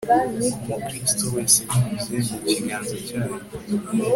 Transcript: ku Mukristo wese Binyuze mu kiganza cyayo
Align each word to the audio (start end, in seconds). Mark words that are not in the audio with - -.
ku 0.63 0.63
Mukristo 0.69 1.23
wese 1.35 1.59
Binyuze 1.69 2.15
mu 2.33 2.39
kiganza 2.53 2.95
cyayo 3.07 3.35